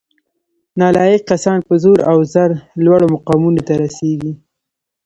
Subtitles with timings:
[0.79, 2.51] نالایق کسان په زور او زر
[2.85, 4.33] لوړو مقامونو ته رسیږي